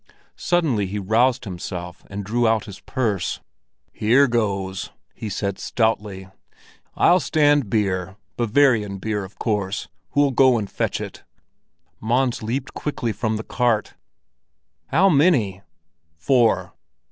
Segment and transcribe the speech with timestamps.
[0.39, 3.39] Suddenly he roused himself and drew out his purse.
[3.93, 6.27] "Here goes!" he said stoutly.
[6.95, 8.15] "I'll stand beer!
[8.35, 9.89] Bavarian beer, of course.
[10.13, 11.23] Who'll go and fetch it?"
[11.99, 13.93] Mons leaped quickly from the cart.
[14.87, 15.61] "How many?"
[16.17, 16.73] "Four."